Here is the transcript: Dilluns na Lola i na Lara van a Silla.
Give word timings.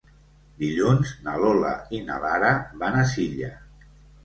Dilluns 0.61 1.11
na 1.27 1.35
Lola 1.43 1.75
i 1.99 2.01
na 2.09 2.17
Lara 2.25 2.51
van 2.83 3.01
a 3.03 3.07
Silla. 3.15 3.55